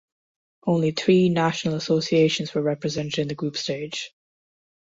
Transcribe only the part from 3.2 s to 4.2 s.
the group stage.